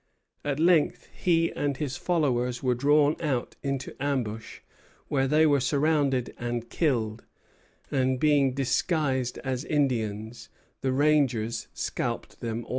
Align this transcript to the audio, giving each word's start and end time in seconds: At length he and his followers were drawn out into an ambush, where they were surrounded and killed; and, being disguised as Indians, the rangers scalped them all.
At 0.43 0.59
length 0.59 1.09
he 1.13 1.51
and 1.51 1.77
his 1.77 1.95
followers 1.95 2.63
were 2.63 2.73
drawn 2.73 3.15
out 3.21 3.55
into 3.61 3.91
an 3.91 3.97
ambush, 4.13 4.61
where 5.09 5.27
they 5.27 5.45
were 5.45 5.59
surrounded 5.59 6.33
and 6.39 6.67
killed; 6.71 7.23
and, 7.91 8.19
being 8.19 8.55
disguised 8.55 9.37
as 9.43 9.63
Indians, 9.63 10.49
the 10.81 10.91
rangers 10.91 11.67
scalped 11.75 12.39
them 12.39 12.65
all. 12.65 12.69